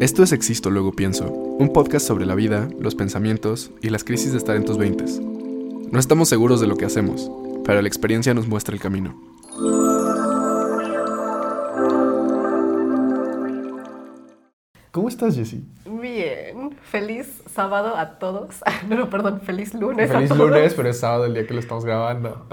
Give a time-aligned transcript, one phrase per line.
[0.00, 4.32] Esto es Existo Luego Pienso, un podcast sobre la vida, los pensamientos y las crisis
[4.32, 5.20] de estar en tus veintes.
[5.20, 7.30] No estamos seguros de lo que hacemos,
[7.66, 9.14] pero la experiencia nos muestra el camino.
[14.90, 15.66] ¿Cómo estás, Jessie?
[15.84, 18.64] Bien, feliz sábado a todos.
[18.88, 20.10] No, no, perdón, feliz lunes.
[20.10, 20.48] Feliz a todos.
[20.48, 22.46] lunes, pero es sábado el día que lo estamos grabando.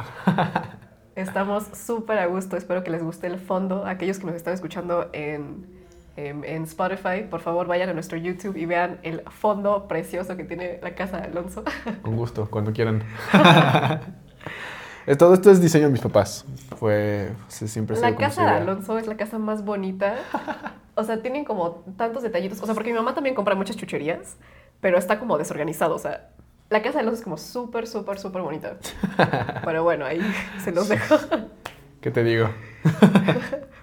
[1.16, 3.86] Estamos súper a gusto, espero que les guste el fondo.
[3.86, 5.77] Aquellos que nos están escuchando en,
[6.18, 10.44] en, en Spotify, por favor vayan a nuestro YouTube y vean el fondo precioso que
[10.44, 11.64] tiene la casa de Alonso.
[12.02, 13.04] Con gusto, cuando quieran.
[15.18, 16.44] Todo esto es diseño de mis papás.
[16.78, 18.50] Fue, se- siempre La casa de.
[18.50, 20.16] Alonso es la casa más bonita.
[20.96, 22.62] O sea, tienen como tantos detallitos.
[22.62, 24.36] O sea, porque mi mamá también compra muchas chucherías,
[24.82, 25.96] pero está como desorganizado.
[25.96, 26.32] O sea,
[26.70, 28.78] la casa de Alonso es como súper, súper, súper bonita.
[29.64, 30.20] Pero bueno, ahí
[30.62, 31.16] se los dejo.
[32.02, 32.50] ¿Qué te digo?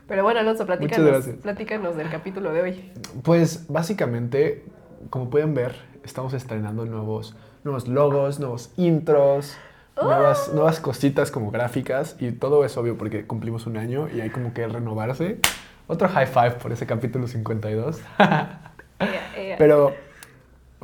[0.06, 2.92] Pero bueno, Alonso, platícanos, platícanos del capítulo de hoy.
[3.22, 4.64] Pues básicamente,
[5.10, 9.56] como pueden ver, estamos estrenando nuevos, nuevos logos, nuevos intros,
[10.00, 14.30] nuevas, nuevas cositas como gráficas y todo es obvio porque cumplimos un año y hay
[14.30, 15.38] como que renovarse.
[15.86, 18.00] Otro high five por ese capítulo 52.
[19.58, 19.94] Pero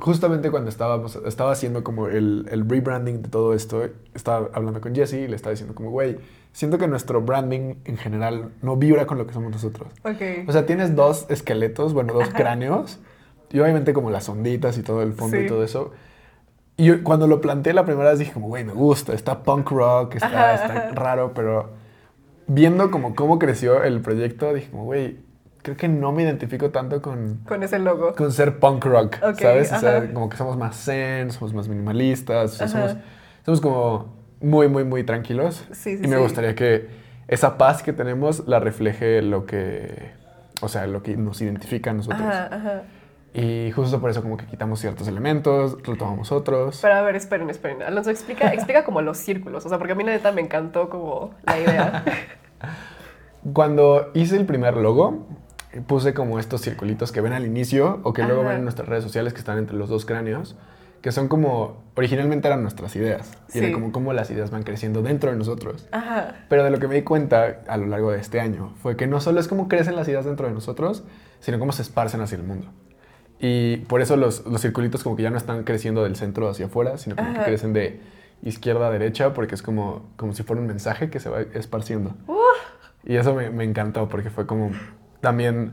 [0.01, 4.95] justamente cuando estábamos, estaba haciendo como el, el rebranding de todo esto, estaba hablando con
[4.95, 6.19] Jesse y le estaba diciendo como, güey,
[6.53, 9.93] siento que nuestro branding en general no vibra con lo que somos nosotros.
[10.05, 10.48] Ok.
[10.48, 12.98] O sea, tienes dos esqueletos, bueno, dos cráneos,
[13.53, 15.93] y obviamente como las onditas y todo el fondo y todo eso.
[16.77, 19.71] Y yo, cuando lo planteé la primera vez dije como, güey, me gusta, está punk
[19.71, 21.71] rock, está, está raro, pero
[22.47, 25.19] viendo como cómo creció el proyecto, dije como, güey,
[25.62, 28.14] creo que no me identifico tanto con, Con ese logo.
[28.14, 29.72] con ser punk rock, ¿sabes?
[29.72, 32.89] O sea, como que somos más zen, somos más minimalistas, o sea, Ajá.
[32.89, 33.05] somos,
[33.44, 35.64] somos como muy, muy, muy tranquilos.
[35.72, 36.22] Sí, sí, y me sí.
[36.22, 36.88] gustaría que
[37.28, 40.12] esa paz que tenemos la refleje lo que,
[40.61, 42.22] o sea, lo que nos identifica a nosotros.
[42.22, 42.83] Ajá, ajá.
[43.33, 46.81] Y justo por eso como que quitamos ciertos elementos, retomamos otros.
[46.83, 47.83] Pero a ver, esperen, esperen.
[47.83, 49.65] Alonso, explica, explica como los círculos.
[49.65, 52.04] O sea, porque a mí la neta me encantó como la idea.
[53.53, 55.26] Cuando hice el primer logo,
[55.86, 58.50] puse como estos circulitos que ven al inicio o que luego Ajá.
[58.50, 60.56] ven en nuestras redes sociales que están entre los dos cráneos,
[61.00, 63.31] que son como, originalmente eran nuestras ideas.
[63.54, 63.72] Y era Sí.
[63.72, 65.86] como cómo las ideas van creciendo dentro de nosotros.
[65.92, 66.34] Ajá.
[66.48, 69.06] Pero de lo que me di cuenta a lo largo de este año fue que
[69.06, 71.04] no solo es cómo crecen las ideas dentro de nosotros,
[71.38, 72.66] sino cómo se esparcen hacia el mundo.
[73.38, 76.66] Y por eso los, los circulitos como que ya no están creciendo del centro hacia
[76.66, 78.00] afuera, sino como que crecen de
[78.42, 82.14] izquierda a derecha, porque es como, como si fuera un mensaje que se va esparciendo.
[83.04, 84.72] Y eso me, me encantó porque fue como
[85.20, 85.72] también,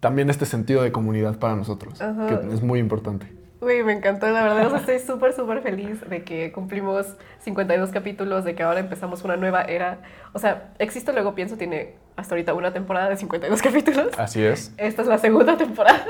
[0.00, 2.26] también este sentido de comunidad para nosotros, Ajá.
[2.26, 3.36] que es muy importante.
[3.60, 4.66] Uy, me encantó, la verdad.
[4.66, 9.24] O sea, estoy súper, súper feliz de que cumplimos 52 capítulos, de que ahora empezamos
[9.24, 9.98] una nueva era.
[10.34, 14.08] O sea, Existo Luego Pienso tiene hasta ahorita una temporada de 52 capítulos.
[14.18, 14.72] Así es.
[14.76, 16.04] Esta es la segunda temporada.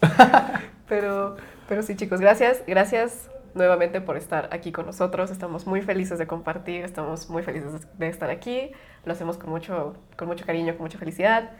[0.88, 1.36] pero,
[1.68, 2.62] pero sí, chicos, gracias.
[2.66, 5.30] Gracias nuevamente por estar aquí con nosotros.
[5.30, 8.72] Estamos muy felices de compartir, estamos muy felices de estar aquí.
[9.04, 11.52] Lo hacemos con mucho, con mucho cariño, con mucha felicidad.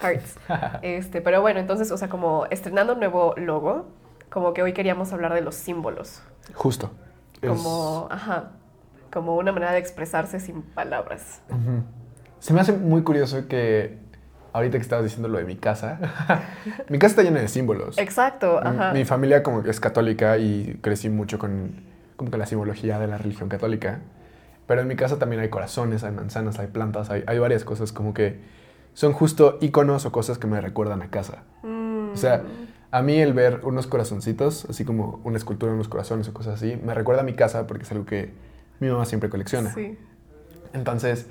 [0.00, 0.36] Hearts.
[0.82, 3.86] Este, pero bueno, entonces, o sea, como estrenando un nuevo logo,
[4.30, 6.22] como que hoy queríamos hablar de los símbolos.
[6.54, 6.90] Justo.
[7.40, 8.50] Es- Como, ajá,
[9.12, 11.40] como una manera de expresarse sin palabras.
[12.40, 13.98] Se me hace muy curioso que
[14.52, 15.98] ahorita que estabas diciendo lo de mi casa,
[16.88, 17.96] mi casa está llena de símbolos.
[17.98, 18.60] Exacto.
[18.92, 21.82] Mi familia como que es católica y crecí mucho con
[22.16, 24.00] como que la simbología de la religión católica.
[24.66, 27.92] Pero en mi casa también hay corazones, hay manzanas, hay plantas, hay, hay varias cosas
[27.92, 28.40] como que
[28.94, 31.42] son justo iconos o cosas que me recuerdan a casa.
[31.62, 32.42] Mm, O sea,
[32.90, 36.54] a mí el ver unos corazoncitos, así como una escultura de unos corazones o cosas
[36.54, 38.32] así, me recuerda a mi casa porque es algo que
[38.80, 39.74] mi mamá siempre colecciona.
[39.74, 39.98] Sí.
[40.72, 41.26] Entonces,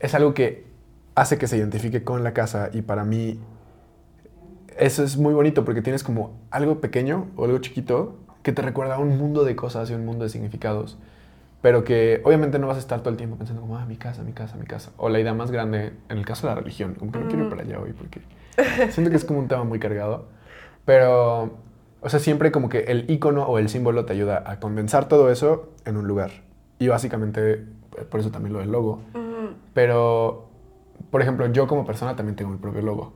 [0.00, 0.66] es algo que
[1.14, 3.38] hace que se identifique con la casa y para mí
[4.76, 8.96] eso es muy bonito porque tienes como algo pequeño o algo chiquito que te recuerda
[8.96, 10.98] a un mundo de cosas y un mundo de significados,
[11.64, 14.22] pero que obviamente no vas a estar todo el tiempo pensando como, ah, mi casa,
[14.22, 14.92] mi casa, mi casa.
[14.98, 17.44] O la idea más grande, en el caso de la religión, como que no quiero
[17.44, 18.20] ir para allá hoy porque
[18.90, 20.26] siento que es como un tema muy cargado,
[20.84, 21.56] pero,
[22.02, 25.30] o sea, siempre como que el icono o el símbolo te ayuda a condensar todo
[25.30, 26.32] eso en un lugar.
[26.78, 27.66] Y básicamente, eh,
[28.10, 29.00] por eso también lo del logo.
[29.72, 30.50] Pero,
[31.10, 33.14] por ejemplo, yo como persona también tengo mi propio logo.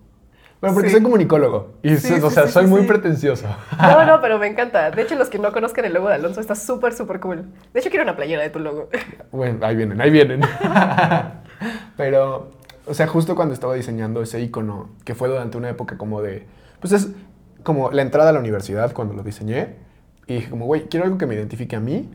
[0.60, 0.94] Bueno, porque Sí.
[0.96, 1.74] soy comunicólogo.
[1.82, 3.46] Y, Sí, o sea, sí, soy muy pretencioso.
[3.80, 4.90] No, no, pero me encanta.
[4.90, 7.44] De hecho, los que no conozcan el logo de Alonso está súper, súper cool.
[7.72, 8.88] De hecho, quiero una playera de tu logo.
[9.30, 10.40] Bueno, ahí vienen, ahí vienen.
[11.96, 12.50] Pero,
[12.86, 16.46] o sea, justo cuando estaba diseñando ese icono, que fue durante una época como de,
[16.80, 17.08] pues es
[17.62, 19.76] como la entrada a la universidad cuando lo diseñé,
[20.26, 22.08] y dije como, güey, quiero algo que me identifique a mí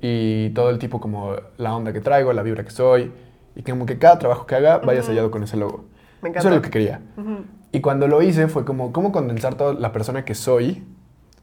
[0.00, 3.12] y todo el tipo como la onda que traigo, la vibra que soy,
[3.54, 5.08] y como que cada trabajo que haga vaya Ujú.
[5.08, 5.84] sellado con ese logo.
[6.22, 6.48] Me Eso encanta.
[6.48, 7.00] era lo que quería.
[7.16, 7.44] Ujú.
[7.72, 10.82] Y cuando lo hice fue como, ¿cómo condensar toda la persona que soy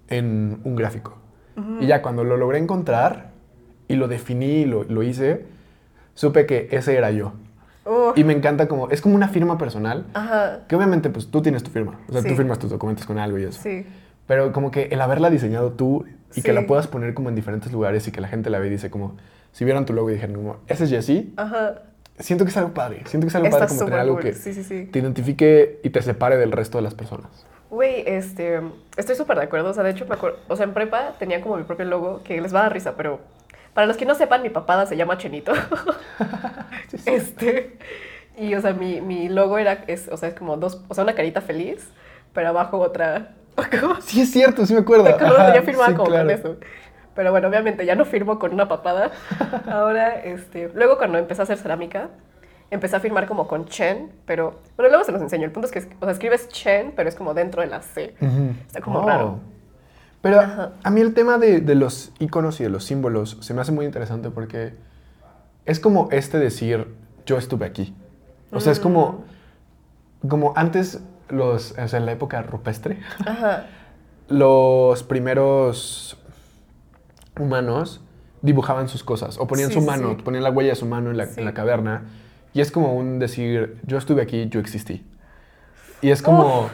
[0.09, 1.17] en un gráfico?
[1.79, 3.31] Y ya cuando lo logré encontrar
[3.87, 5.45] y lo definí y lo, lo hice,
[6.13, 7.33] supe que ese era yo.
[7.85, 10.65] Uh, Y me encanta como, es como una firma personal, Ajá.
[10.67, 12.27] que obviamente pues tú tienes tu firma, o sea, Sí.
[12.29, 13.59] tú firmas tus documentos con algo y eso.
[13.61, 13.87] Sí.
[14.27, 16.53] Pero como que el haberla diseñado tú y que Sí.
[16.53, 18.91] la puedas poner como en diferentes lugares y que la gente la ve y dice
[18.91, 19.15] como,
[19.53, 21.81] si vieran tu logo y dijeran como, ese es Jessie, Ajá.
[22.19, 24.23] Siento que es algo padre, siento que es algo Está padre como tener algo cool.
[24.23, 24.85] que Sí, sí, sí.
[24.91, 27.45] te identifique y te separe del resto de las personas.
[27.69, 28.61] Güey, este,
[28.95, 29.69] estoy súper de acuerdo.
[29.69, 32.21] O sea, de hecho, me acuerdo, o sea, en prepa tenía como mi propio logo
[32.23, 33.19] que les va a dar risa, pero
[33.73, 35.51] para los que no sepan, mi papada se llama Chenito.
[37.05, 37.77] este,
[38.37, 41.03] y o sea, mi, mi logo era, es, o sea, es como dos, o sea,
[41.03, 41.89] una carita feliz,
[42.33, 43.33] pero abajo otra.
[43.81, 43.99] ¿Cómo?
[44.01, 45.07] Sí, es cierto, sí me acuerdo.
[45.07, 46.27] Ajá, Yo firmaba sí, como claro.
[46.27, 46.57] con eso.
[47.17, 49.11] Pero bueno, obviamente ya no firmo con una papada.
[49.69, 52.09] Ahora, este, luego cuando empecé a hacer cerámica,
[52.69, 55.45] empecé a firmar como con Chen, pero bueno, luego se los enseño.
[55.45, 58.13] El punto es que, o sea, escribes Chen, pero es como dentro de la C.
[58.67, 59.07] Está como Oh.
[59.07, 59.39] raro.
[60.21, 60.71] Pero Ajá.
[60.83, 63.71] a mí el tema de, de los iconos y de los símbolos se me hace
[63.71, 64.73] muy interesante porque
[65.65, 66.87] es como este decir,
[67.25, 67.95] yo estuve aquí.
[68.51, 69.25] O sea, es como,
[70.27, 73.65] como antes, los, o sea, en la época rupestre, Ajá.
[74.27, 76.17] los primeros
[77.39, 78.01] humanos
[78.41, 80.21] dibujaban sus cosas o ponían Sí, su mano, sí.
[80.23, 81.39] ponían la huella de su mano en la, Sí.
[81.39, 82.03] en la caverna
[82.53, 85.05] y es como un decir, yo estuve aquí, yo existí.
[86.01, 86.69] Y es como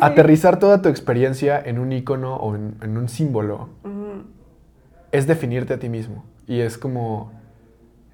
[0.00, 3.68] aterrizar toda tu experiencia en un icono o en, en un símbolo
[5.12, 7.32] es definirte a ti mismo y es como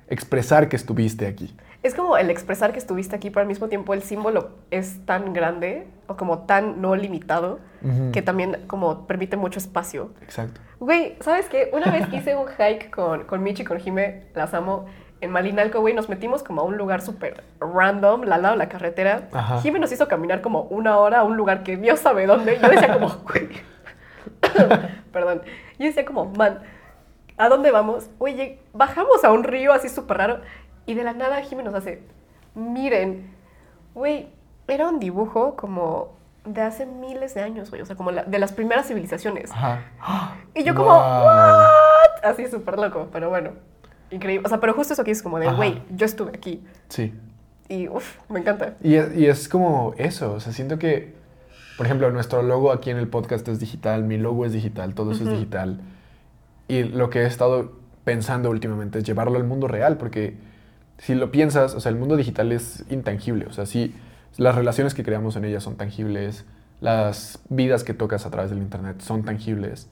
[0.08, 1.54] expresar que estuviste aquí.
[1.82, 5.32] Es como el expresar que estuviste aquí, pero al mismo tiempo el símbolo es tan
[5.32, 8.12] grande o como tan no limitado Ujú.
[8.12, 10.10] que también como permite mucho espacio.
[10.22, 10.60] Exacto.
[10.78, 11.70] Güey, ¿sabes qué?
[11.72, 14.86] Una vez hice un hike con, con Michi y con Jime, las amo,
[15.20, 18.68] en Malinalco, güey, nos metimos como a un lugar súper random, al lado de la
[18.68, 19.28] carretera.
[19.32, 19.60] Ajá.
[19.60, 22.58] Jime nos hizo caminar como una hora a un lugar que Dios sabe dónde.
[22.60, 23.48] Yo decía como, güey,
[25.12, 25.42] perdón,
[25.78, 26.60] yo decía como, man,
[27.38, 28.10] ¿a dónde vamos?
[28.18, 30.40] Oye, bajamos a un río así súper raro
[30.86, 32.02] y de la nada Jime nos hace,
[32.54, 33.32] miren,
[33.94, 34.28] güey,
[34.68, 36.12] era un dibujo como
[36.44, 39.50] de hace miles de años, güey, o sea, como la- de las primeras civilizaciones.
[39.52, 39.82] Ajá.
[40.54, 40.98] Y yo como, Wow.
[41.24, 42.24] ¿what?
[42.24, 43.50] Así súper loco, pero bueno,
[44.10, 44.44] increíble.
[44.46, 46.62] O sea, pero justo eso que es como de, güey, yo estuve aquí.
[46.88, 47.14] Sí.
[47.68, 48.74] Y, uff, me encanta.
[48.82, 51.14] Y es, y es como eso, o sea, siento que,
[51.76, 55.12] por ejemplo, nuestro logo aquí en el podcast es digital, mi logo es digital, todo
[55.12, 55.80] eso es digital.
[56.68, 57.72] Y lo que he estado
[58.04, 60.36] pensando últimamente es llevarlo al mundo real, porque
[60.98, 63.94] si lo piensas, o sea, el mundo digital es intangible, o sea, sí,
[64.36, 66.44] las relaciones que creamos en ellas son tangibles,
[66.80, 69.88] las vidas que tocas a través del internet son tangibles,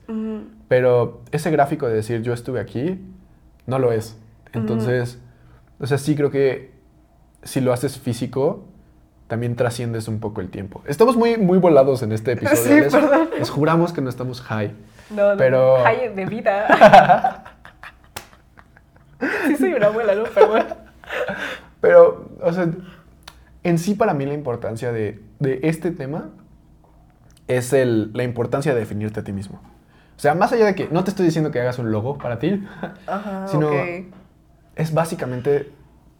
[0.67, 2.99] pero ese gráfico de decir yo estuve aquí,
[3.67, 4.17] no lo es.
[4.53, 5.19] Entonces,
[5.79, 6.71] o sea, sí creo que
[7.43, 8.65] si lo haces físico,
[9.27, 10.83] también trasciendes un poco el tiempo.
[10.85, 12.61] Estamos muy, muy volados en este episodio.
[12.63, 13.29] Sí, les, perdón.
[13.37, 14.73] les juramos que no estamos high.
[15.09, 17.43] No, no, Pero- Hay de vida.
[19.47, 20.23] sí, soy una abuela, ¿no?
[20.33, 20.75] Pero bueno.
[21.81, 22.67] Pero, o sea,
[23.63, 26.29] en sí para mí la importancia de, de este tema
[27.47, 29.61] es el, la importancia de definirte a ti mismo.
[30.15, 32.39] O sea, más allá de que no te estoy diciendo que hagas un logo para
[32.39, 32.63] ti,
[33.07, 33.71] Ajá, Sino-
[34.75, 35.71] es básicamente,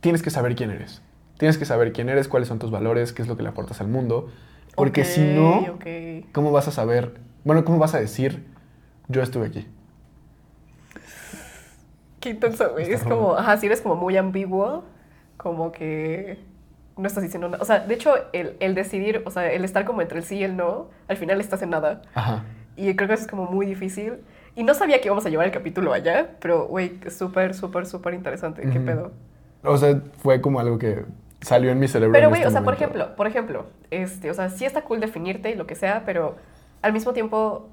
[0.01, 1.01] tienes que saber quién eres.
[1.38, 3.81] Tienes que saber quién eres, cuáles son tus valores, qué es lo que le aportas
[3.81, 4.29] al mundo.
[4.75, 5.77] Porque si no.
[6.31, 7.19] ¿cómo vas a saber?
[7.43, 8.45] Bueno, ¿cómo vas a decir,
[9.07, 9.67] yo estuve aquí?
[12.19, 14.83] Qué intenso, Es como, ajá, si eres como muy ambiguo,
[15.38, 16.38] como que
[16.98, 17.62] no estás diciendo nada.
[17.62, 20.38] O sea, de hecho, el, el decidir, o sea, el estar como entre el sí
[20.38, 22.01] y el no, al final estás en nada.
[22.13, 22.43] Ajá.
[22.75, 24.19] Y creo que eso es como muy difícil.
[24.55, 28.13] Y no sabía que íbamos a llevar el capítulo allá, pero, güey, súper, súper, súper
[28.13, 28.62] interesante.
[28.63, 28.86] ¿Qué Ujú.
[28.86, 29.12] pedo?
[29.63, 31.05] O sea, fue como algo que
[31.41, 32.13] salió en mi cerebro.
[32.13, 35.00] Pero, güey, este o sea, por ejemplo, por ejemplo, este, o sea, sí está cool
[35.00, 36.36] definirte y lo que sea, pero
[36.81, 37.69] al mismo tiempo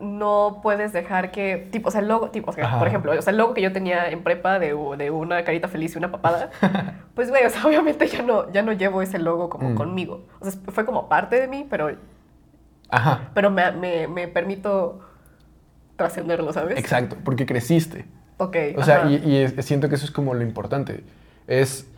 [0.00, 2.78] no puedes dejar que, tipo, o sea, el logo, tipo, o sea, Ajá.
[2.78, 5.66] por ejemplo, o sea, el logo que yo tenía en prepa de, de una carita
[5.68, 6.50] feliz y una papada,
[7.14, 9.74] pues, güey, o sea, obviamente ya no, ya no llevo ese logo como Mm.
[9.74, 10.26] conmigo.
[10.40, 11.90] O sea, fue como parte de mí, pero,
[12.90, 13.30] Ajá.
[13.34, 15.00] pero me, me, me permito
[15.96, 16.78] trascenderlo, ¿sabes?
[16.78, 18.04] Exacto, porque creciste.
[18.36, 18.56] Ok.
[18.76, 19.10] O sea, ajá.
[19.10, 21.02] y, y es- siento que eso es como lo importante.
[21.48, 21.88] Es,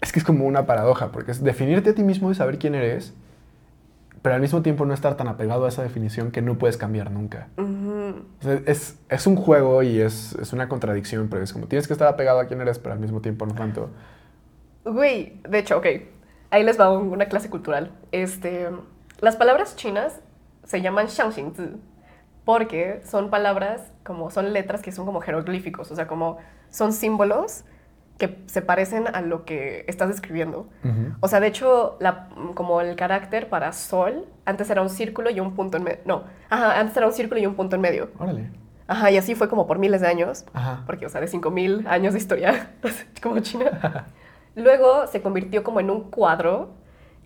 [0.00, 2.74] es que es como una paradoja, porque es definirte a ti mismo y saber quién
[2.76, 3.14] eres,
[4.22, 7.10] pero al mismo tiempo no estar tan apegado a esa definición que no puedes cambiar
[7.10, 7.48] nunca.
[7.56, 8.22] Ujú.
[8.40, 11.86] O sea, es, es un juego y es, es una contradicción, pero es como tienes
[11.86, 13.90] que estar apegado a quién eres, pero al mismo tiempo no tanto.
[14.84, 15.86] Güey, de hecho, ok.
[16.50, 17.92] Ahí les va un- una clase cultural.
[18.12, 18.68] Este,
[19.20, 20.20] las palabras chinas
[20.64, 21.76] se llaman Shangxingzi
[22.44, 26.38] porque son palabras como son letras que son como jeroglíficos, o sea, como
[26.70, 27.64] son símbolos
[28.18, 30.68] que se parecen a lo que estás describiendo.
[30.84, 31.14] Ujú.
[31.20, 35.38] O sea, de hecho, la, como el carácter para sol, antes era un círculo y
[35.38, 35.98] un punto en medio.
[36.04, 38.10] No, ajá, antes era un círculo y un punto en medio.
[38.18, 38.50] Órale.
[38.88, 40.44] Ajá, y así fue como por miles de años.
[40.52, 40.82] Ajá.
[40.84, 42.72] Porque, o sea, de 5000 años de historia,
[43.22, 44.06] como China.
[44.56, 46.70] Luego se convirtió como en un cuadro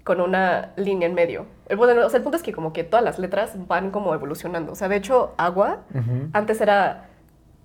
[0.04, 1.46] con una línea en medio.
[1.68, 4.12] El, bueno, o sea, el punto es que como que todas las letras van como
[4.12, 4.72] evolucionando.
[4.72, 6.28] O sea, de hecho, agua Ujú.
[6.34, 7.06] antes era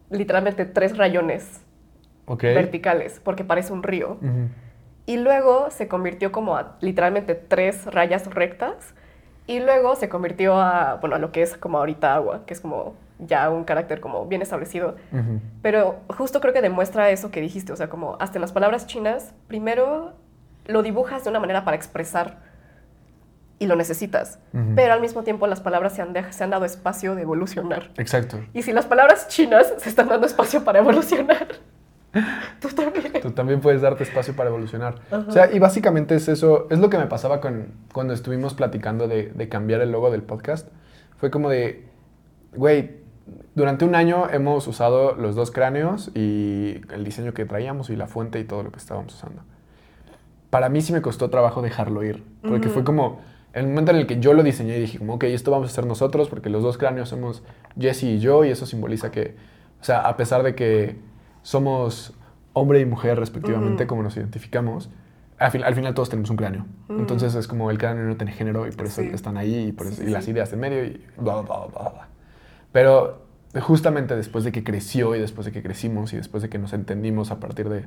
[0.10, 1.62] literalmente tres rayones
[2.54, 4.18] Verticales, porque parece un río.
[5.06, 8.94] Y luego se convirtió como a literalmente tres rayas rectas.
[9.50, 12.60] Y luego se convirtió a, bueno, a lo que es como ahorita agua, que es
[12.60, 14.96] como ya un carácter como bien establecido.
[15.62, 18.88] Pero justo creo que demuestra eso que dijiste, o sea, como hasta en las palabras
[18.88, 20.12] chinas, primero
[20.66, 22.40] lo dibujas de una manera para expresar
[23.60, 24.38] y lo necesitas,
[24.76, 27.90] pero al mismo tiempo las palabras se han, de- se han dado espacio de evolucionar.
[27.98, 28.40] Exacto.
[28.54, 31.48] Y si las palabras chinas se están dando espacio para evolucionar,
[32.62, 33.14] tú también.
[33.22, 34.96] Tú también puedes darte espacio para evolucionar.
[35.12, 35.26] Ajá.
[35.28, 39.08] O sea, y básicamente es eso, es lo que me pasaba con, cuando estuvimos platicando
[39.08, 40.68] de, de cambiar el logo del podcast.
[41.18, 41.86] Fue como de,
[42.56, 42.98] güey,
[43.56, 48.08] durante un año hemos usado los dos cráneos y el diseño que traíamos y la
[48.08, 49.42] fuente y todo lo que estábamos usando.
[50.50, 53.20] Para mí sí me costó trabajo dejarlo ir, porque fue como
[53.54, 55.72] el momento en el que yo lo diseñé y dije, como, ok, esto vamos a
[55.72, 57.44] hacer nosotros, porque los dos cráneos somos
[57.78, 59.36] Jesse y yo, y eso simboliza que,
[59.82, 60.96] o sea, a pesar de que
[61.48, 62.14] somos
[62.52, 64.90] hombre y mujer respectivamente, como nos identificamos,
[65.38, 66.66] al, fin- al final todos tenemos un cráneo.
[66.90, 69.10] Entonces es como el cráneo no tiene género y por eso Sí.
[69.14, 71.68] están ahí y, por Sí, eso- sí, y las ideas en medio y bla, bla,
[71.68, 72.08] bla, bla.
[72.74, 73.22] Pero
[73.62, 76.74] justamente después de que creció y después de que crecimos y después de que nos
[76.74, 77.86] entendimos a partir de,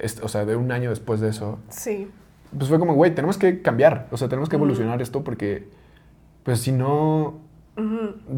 [0.00, 2.10] este- o sea, de un año después de eso, Sí.
[2.56, 5.68] pues fue como, güey, tenemos que cambiar, o sea, tenemos que evolucionar esto porque,
[6.42, 7.38] pues si no,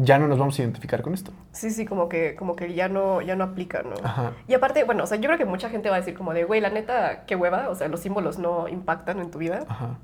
[0.03, 1.31] Ya no nos vamos a identificar con esto.
[1.51, 3.95] Sí, sí, como que, como que ya no, ya no aplica, ¿no?
[4.03, 4.33] Ajá.
[4.47, 6.43] Y aparte, bueno, o sea, yo creo que mucha gente va a decir como de,
[6.43, 9.65] güey, la neta, qué hueva, o sea, los símbolos no impactan en tu vida.
[9.67, 9.97] Ajá.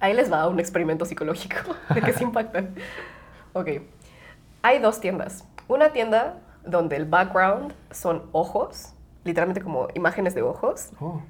[0.00, 1.56] Ahí les va un experimento psicológico
[1.94, 2.74] de que sí impactan.
[3.52, 3.68] Ok.
[4.62, 5.44] Hay dos tiendas.
[5.68, 8.94] Una tienda donde el background son ojos,
[9.24, 10.90] literalmente como imágenes de ojos.
[11.00, 11.20] Oh.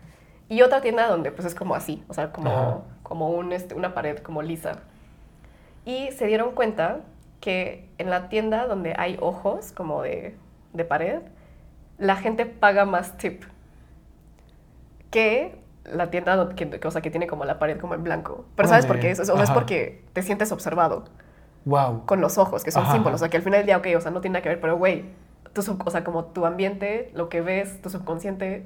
[0.49, 2.33] Y otra tienda donde pues es como así, o sea, Ajá.
[2.33, 4.81] como, como un, este, una pared como lisa.
[5.85, 7.01] Y se dieron cuenta
[7.41, 10.37] que en la tienda donde hay ojos como de,
[10.73, 11.21] de pared,
[11.99, 13.43] la gente paga más tip
[15.11, 18.45] que la tienda que, que, o sea, que tiene como la pared como en blanco.
[18.57, 19.11] Pero ¿sabes por qué?
[19.11, 21.05] Es, o sea, es porque te sientes observado
[21.65, 22.07] Wow.
[22.07, 22.93] con los ojos, que son Ajá.
[22.93, 23.21] símbolos.
[23.21, 24.61] O sea, que al final del día, ok, o sea, no tiene nada que ver,
[24.61, 25.05] pero güey,
[25.53, 28.65] tu sub- o sea, como tu ambiente, lo que ves, tu subconsciente,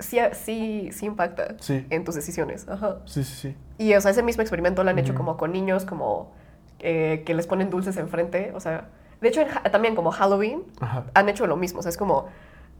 [0.00, 1.86] sí, sí, sí impacta Sí.
[1.88, 2.68] en tus decisiones.
[2.68, 2.96] Ajá.
[3.06, 3.56] Sí, sí, sí.
[3.78, 6.32] Y, o sea, ese mismo experimento lo han hecho como con niños, como
[6.80, 8.52] eh, que les ponen dulces enfrente.
[8.54, 8.88] O sea,
[9.20, 11.04] de hecho, en también como Halloween, Ajá.
[11.14, 11.80] han hecho lo mismo.
[11.80, 12.28] O sea, es como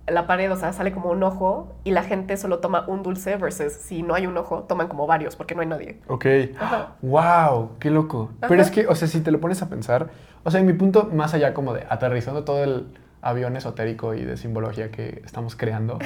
[0.06, 3.36] la pared, o sea, sale como un ojo y la gente solo toma un dulce
[3.36, 6.00] versus si no hay un ojo, toman como varios porque no hay nadie.
[6.08, 6.26] Ok.
[6.58, 6.94] Ajá.
[7.02, 8.30] Wow, qué loco.
[8.48, 10.08] Pero es que, o sea, si te lo pones a pensar,
[10.42, 12.86] o sea, en mi punto, más allá como de aterrizando todo el
[13.22, 15.98] avión esotérico y de simbología que estamos creando,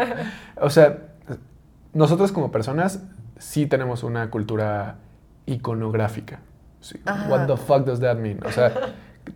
[0.60, 0.98] o sea,
[1.92, 3.02] nosotros como personas
[3.38, 4.96] sí tenemos una cultura
[5.46, 6.40] iconográfica.
[6.84, 7.00] Sí.
[7.28, 8.40] What the fuck does that mean?
[8.44, 8.70] O sea,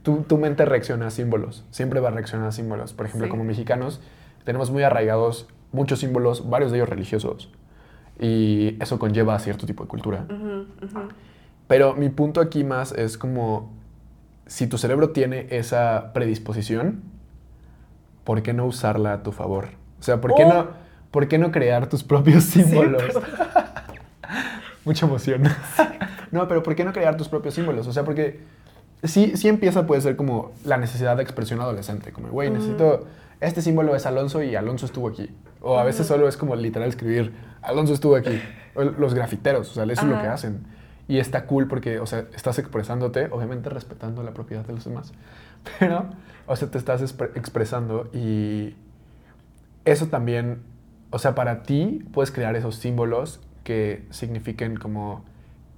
[0.02, 2.92] tu, tu mente reacciona a símbolos, siempre va a reaccionar a símbolos.
[2.92, 3.30] Por ejemplo, Sí.
[3.30, 4.00] como mexicanos,
[4.44, 7.50] tenemos muy arraigados muchos símbolos, varios de ellos religiosos.
[8.20, 10.26] Y eso conlleva a cierto tipo de cultura.
[10.28, 11.08] Ujú, ujú.
[11.68, 13.72] Pero mi punto aquí más es como,
[14.46, 17.02] si tu cerebro tiene esa predisposición,
[18.24, 19.68] ¿por qué no usarla a tu favor?
[20.00, 20.52] O sea, ¿por qué, Oh.
[20.52, 20.66] no,
[21.10, 23.02] ¿por qué no crear tus propios símbolos?
[24.84, 25.44] Mucha emoción.
[26.30, 27.86] No, pero ¿por qué no crear tus propios símbolos?
[27.86, 28.40] O sea, porque
[29.04, 33.06] sí, sí empieza, puede ser como la necesidad de expresión adolescente, como, güey, necesito,
[33.40, 35.30] este símbolo es Alonso y Alonso estuvo aquí.
[35.60, 37.32] O a veces solo es como literal escribir,
[37.62, 38.40] Alonso estuvo aquí.
[38.74, 40.60] O los grafiteros, o sea, eso es lo que hacen.
[41.08, 45.12] Y está cool porque, o sea, estás expresándote, obviamente respetando la propiedad de los demás,
[45.78, 46.06] pero,
[46.46, 48.74] o sea, te estás expre- expresando y
[49.84, 50.58] eso también,
[51.10, 55.24] o sea, para ti puedes crear esos símbolos que signifiquen como,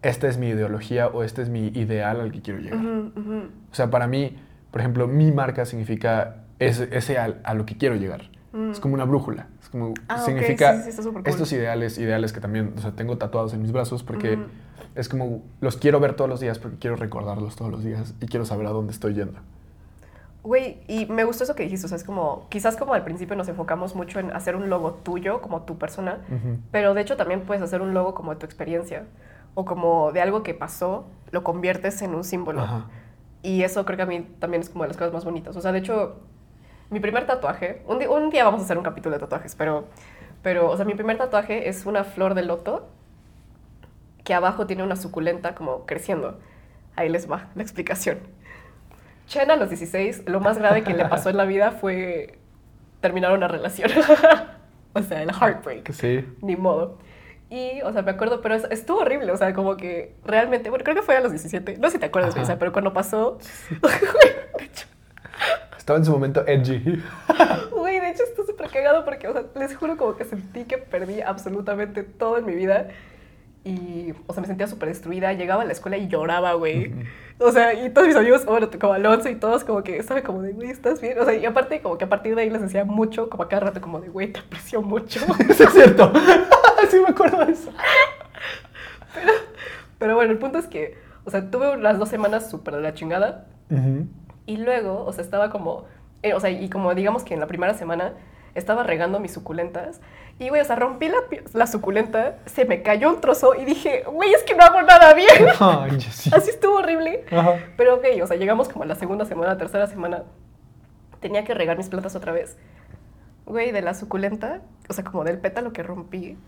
[0.02, 2.80] esta es mi ideología o este es mi ideal al que quiero llegar.
[2.80, 4.37] O sea, para mí,
[4.71, 8.23] por ejemplo, mi marca significa ese, a lo que quiero llegar.
[8.52, 8.71] Mm.
[8.71, 9.47] Es como una brújula.
[9.62, 11.30] Es como, Ah, significa sí, sí, está súper cool.
[11.30, 14.38] estos ideales, ideales que también, o sea, tengo tatuados en mis brazos porque
[14.95, 18.26] es como, los quiero ver todos los días porque quiero recordarlos todos los días y
[18.26, 19.38] quiero saber a dónde estoy yendo.
[20.42, 23.37] Güey, y me gustó eso que dijiste, o sea, es como, quizás como al principio
[23.37, 26.19] nos enfocamos mucho en hacer un logo tuyo, como tu persona,
[26.73, 29.04] pero de hecho también puedes hacer un logo como de tu experiencia,
[29.54, 32.62] o como de algo que pasó, lo conviertes en un símbolo.
[32.62, 32.87] Ajá.
[33.42, 35.57] Y eso creo que a mí también es como de las cosas más bonitas.
[35.57, 36.16] O sea, de hecho,
[36.90, 39.87] mi primer tatuaje, un, un día vamos a hacer un capítulo de tatuajes, pero
[40.42, 42.88] Pero, o sea, mi primer tatuaje es una flor de loto
[44.25, 46.38] que abajo tiene una suculenta como creciendo.
[46.97, 48.19] Ahí les va la explicación.
[49.26, 52.38] Chen a los 16, lo más grave que le pasó en la vida fue
[53.00, 53.90] terminar una relación.
[54.92, 55.92] o sea, el heartbreak.
[55.92, 56.25] Sí.
[56.42, 56.99] Ni modo.
[57.50, 60.85] Y, o sea, me acuerdo, pero es- estuvo horrible, o sea, como que realmente, bueno,
[60.85, 63.38] creo que fue a los 17, no sé si te acuerdas, pero cuando pasó,
[65.76, 67.02] Estaba en su momento edgy.
[67.73, 70.78] Güey, de hecho esto súper cagado porque, o sea, les juro como que sentí que
[70.78, 72.88] perdí absolutamente todo en mi vida.
[73.64, 75.33] Y, o sea, me sentía súper destruida.
[75.33, 76.92] Llegaba a la escuela y lloraba, güey.
[77.38, 80.42] O sea, y todos mis amigos, bueno, como Alonso y todos como que estaban como
[80.42, 81.19] de, güey, ¿estás bien?
[81.19, 83.49] O sea, y aparte como que a partir de ahí les decía mucho, como a
[83.49, 85.21] cada rato como de, güey, te aprecio mucho.
[85.49, 86.12] Eso es cierto.
[86.90, 87.70] Sí me acuerdo de eso.
[89.99, 92.94] Pero bueno, el punto es que, o sea, tuve unas dos semanas súper de la
[92.94, 93.47] chingada.
[93.70, 94.06] Ujú.
[94.47, 95.85] Y luego, o sea, estaba como,
[96.23, 98.14] eh, o sea, y como digamos que en la primera semana
[98.54, 100.00] estaba regando mis suculentas.
[100.38, 101.18] Y, güey, o sea, rompí la,
[101.52, 105.12] la suculenta, se me cayó un trozo y dije, güey, es que no hago nada
[105.12, 105.28] bien.
[105.61, 106.30] Ay, sí.
[106.35, 107.25] Así estuvo horrible.
[107.30, 107.59] Ajá.
[107.76, 110.25] Pero, ok, o sea, llegamos como a la segunda semana, tercera semana.
[111.20, 112.56] Tenía que regar mis plantas otra vez.
[113.44, 116.38] Güey, de la suculenta, o sea, como del pétalo que rompí,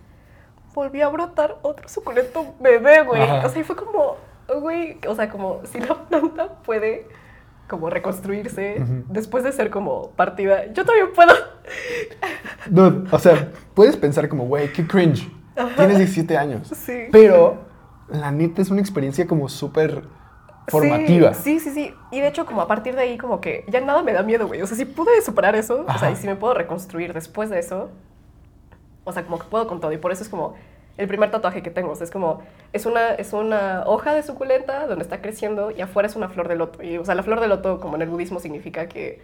[0.74, 3.22] volví a brotar otro suculento bebé, güey.
[3.22, 3.46] Ajá.
[3.46, 4.16] O sea, y fue como,
[4.60, 7.06] güey, o sea, como si la planta puede
[7.68, 11.32] como reconstruirse después de ser como partida, yo también puedo.
[12.66, 15.26] Dude, o sea, puedes pensar como, güey, qué cringe.
[15.76, 16.68] Tienes 17 años.
[16.68, 17.04] Sí.
[17.10, 17.64] Pero
[18.08, 20.02] la neta es una experiencia como súper
[20.68, 21.34] formativa.
[21.34, 21.94] Sí, sí, sí.
[22.10, 24.46] Y de hecho, como a partir de ahí, como que ya nada me da miedo,
[24.46, 24.60] güey.
[24.62, 27.58] O sea, si pude superar eso, o sea, y si me puedo reconstruir después de
[27.58, 27.90] eso,
[29.04, 29.92] o sea, como que puedo con todo.
[29.92, 30.54] Y por eso es como
[30.96, 31.92] el primer tatuaje que tengo.
[31.92, 32.42] O sea, es como,
[32.72, 36.48] es una, es una hoja de suculenta donde está creciendo y afuera es una flor
[36.48, 36.82] de loto.
[36.82, 39.20] Y, o sea, la flor de loto, como en el budismo, significa que,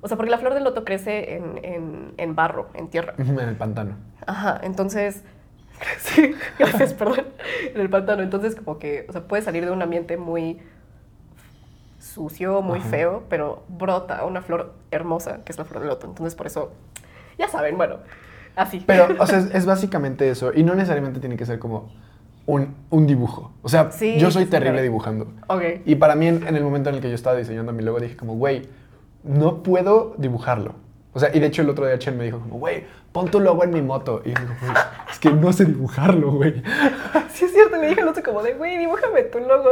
[0.00, 3.14] o sea, porque la flor de loto crece en, en, en barro, en tierra.
[3.18, 3.96] En el pantano.
[4.26, 5.24] Ajá, entonces.
[5.98, 7.24] Sí, gracias, perdón.
[7.74, 8.22] En el pantano.
[8.22, 10.60] Entonces, como que, o sea, puede salir de un ambiente muy
[11.98, 12.88] sucio, muy Ajá.
[12.88, 16.06] feo, pero brota una flor hermosa, que es la flor de loto.
[16.06, 16.72] Entonces, por eso,
[17.38, 17.96] ya saben, bueno,
[18.56, 18.82] así.
[18.86, 20.52] Pero, o sea, es, es básicamente eso.
[20.54, 21.90] Y no necesariamente tiene que ser como
[22.46, 23.52] un, un dibujo.
[23.62, 24.82] O sea, Sí, yo soy sí, terrible claro.
[24.84, 25.32] dibujando.
[25.48, 25.62] Ok.
[25.84, 28.00] Y para mí, en, en el momento en el que yo estaba diseñando mi logo,
[28.00, 28.62] dije como, güey,
[29.22, 30.74] no puedo dibujarlo.
[31.12, 33.40] O sea, y de hecho el otro día Chen me dijo como, güey, pon tu
[33.40, 34.22] logo en mi moto.
[34.24, 34.72] Y yo digo, güey,
[35.10, 36.62] es que no sé dibujarlo, güey.
[37.32, 39.70] Sí, es cierto, le dije a Alonso como de, güey, dibújame tu logo.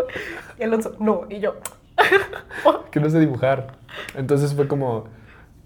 [0.59, 1.23] Y Alonso, no.
[1.29, 1.57] Y yo,
[2.91, 3.77] que no sé dibujar.
[4.17, 5.05] Entonces fue como,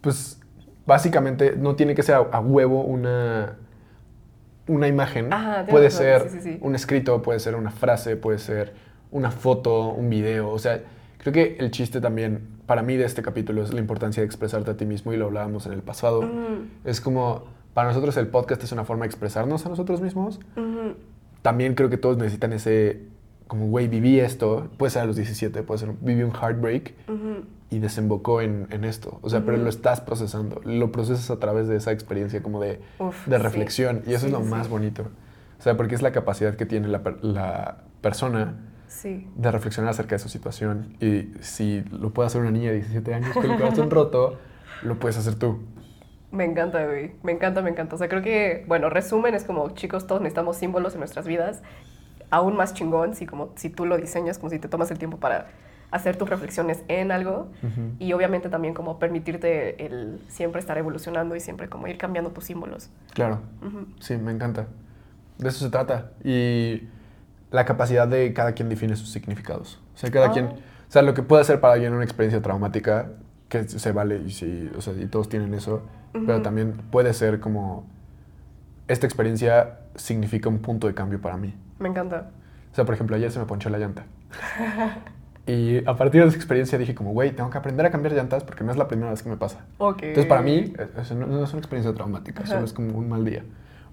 [0.00, 0.40] pues,
[0.86, 3.56] básicamente no tiene que ser a, a huevo una,
[4.68, 5.32] una imagen.
[5.32, 6.58] Ajá, puede razón, ser sí, sí, sí.
[6.60, 8.72] un escrito, puede ser una frase, puede ser
[9.10, 10.50] una foto, un video.
[10.50, 10.80] O sea,
[11.18, 14.70] creo que el chiste también, para mí, de este capítulo es la importancia de expresarte
[14.70, 16.22] a ti mismo y lo hablábamos en el pasado.
[16.22, 20.40] mm, Es como, para nosotros el podcast es una forma de expresarnos a nosotros mismos.
[20.56, 20.90] mm,
[21.42, 23.00] También creo que todos necesitan ese,
[23.52, 27.74] como, güey, viví esto, puede ser a los 17, puede ser, viví un heartbreak mm,
[27.74, 29.18] y desembocó en, en esto.
[29.20, 29.64] O sea, pero Ujú.
[29.64, 30.60] lo estás procesando.
[30.64, 33.42] Lo procesas a través de esa experiencia como de, Uf, de sí.
[33.42, 34.02] reflexión.
[34.06, 34.72] Y eso Sí, es lo sí, más sí.
[34.72, 35.02] bonito.
[35.58, 38.54] O sea, porque es la capacidad que tiene la, la persona
[38.88, 39.28] Sí.
[39.36, 40.96] de reflexionar acerca de su situación.
[41.00, 44.38] Y si lo puede hacer una niña de 17 años con el corazón roto,
[44.82, 45.58] lo puedes hacer tú.
[46.30, 47.12] Me encanta, güey.
[47.22, 47.94] Me encanta, me encanta.
[47.94, 51.62] O sea, creo que, bueno, resumen es como, chicos, todos necesitamos símbolos en nuestras vidas.
[52.32, 55.18] Aún más chingón si, como, si tú lo diseñas, como si te tomas el tiempo
[55.18, 55.48] para
[55.90, 57.48] hacer tus reflexiones en algo.
[57.98, 62.44] Y obviamente también como permitirte el siempre estar evolucionando y siempre como ir cambiando tus
[62.44, 62.88] símbolos.
[63.12, 63.40] Claro.
[64.00, 64.66] Sí, me encanta.
[65.36, 66.12] De eso se trata.
[66.24, 66.88] Y
[67.50, 69.80] la capacidad de cada quien define sus significados.
[69.94, 70.32] O sea, cada Ah.
[70.32, 70.46] quien.
[70.46, 70.56] O
[70.92, 73.10] sea, lo que puede ser para alguien una experiencia traumática,
[73.50, 77.40] que se vale y, sí, o sea, y todos tienen eso, pero también puede ser
[77.40, 77.84] como.
[78.88, 81.54] Esta experiencia significa un punto de cambio para mí.
[81.82, 82.30] Me encanta.
[82.70, 84.04] O sea, por ejemplo, ayer se me ponchó la llanta.
[85.46, 88.44] Y a partir de esa experiencia dije como, güey, tengo que aprender a cambiar llantas
[88.44, 89.64] porque no es la primera vez que me pasa.
[89.78, 90.02] Ok.
[90.02, 92.52] Entonces, para mí, eh, eso no, no es una experiencia traumática, Ajá.
[92.52, 93.42] solo es como un mal día.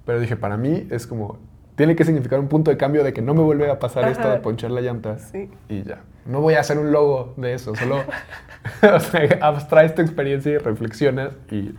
[0.05, 1.39] Pero dije, para mí es como,
[1.75, 4.25] tiene que significar un punto de cambio de que no me vuelve a pasar esto
[4.27, 4.33] Ajá.
[4.33, 5.17] de ponchar la llanta.
[5.17, 5.49] Sí.
[5.67, 6.03] Y ya.
[6.27, 8.03] No voy a hacer un logo de eso, solo
[8.95, 11.73] o sea, abstraes tu experiencia y reflexionas y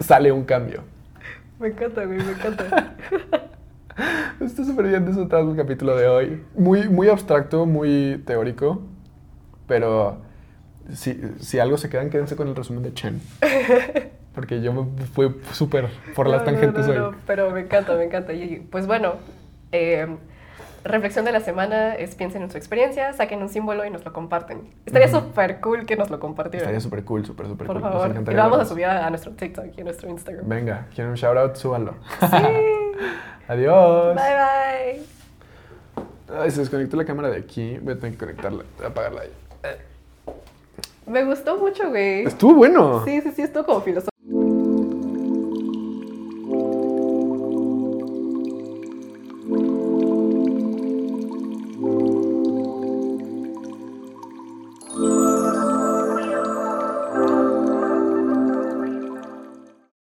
[0.00, 0.82] sale un cambio.
[1.58, 2.94] Me encanta, güey, me encanta.
[4.40, 6.42] Está súper bien de eso trata el capítulo de hoy.
[6.56, 8.82] Muy, muy abstracto, muy teórico,
[9.66, 10.18] pero
[10.92, 13.20] si, si algo se quedan, quédense con el resumen de Chen.
[14.34, 16.98] Porque yo me fui súper por las No, tangentes no, hoy.
[16.98, 18.32] no, pero me encanta, me encanta.
[18.32, 19.14] Y pues bueno,
[19.72, 20.06] eh,
[20.84, 24.12] reflexión de la semana es piensen en su experiencia, saquen un símbolo y nos lo
[24.12, 24.60] comparten.
[24.86, 26.60] Estaría súper cool que nos lo compartieran.
[26.68, 27.82] Estaría súper cool, súper, súper Por cool.
[27.82, 28.08] Nos favor.
[28.08, 30.48] Y encantaría lo vamos a subir a, a nuestro TikTok y a nuestro Instagram.
[30.48, 31.94] Venga, quieren un shout out, súbanlo.
[32.20, 32.36] Sí.
[33.48, 34.14] Adiós.
[34.14, 35.02] bye bye.
[36.40, 37.78] Ay, se desconectó la cámara de aquí.
[37.78, 39.30] Voy a tener que conectarla, apagarla ahí.
[41.06, 42.26] Me gustó mucho, güey.
[42.26, 43.04] Estuvo bueno.
[43.04, 44.17] Sí, sí, sí, estuvo como filosófico.